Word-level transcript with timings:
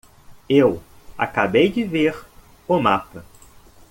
Eu 0.49 0.81
acabei 1.15 1.71
de 1.71 1.83
ver 1.83 2.17
o 2.67 2.79
mapa. 2.79 3.23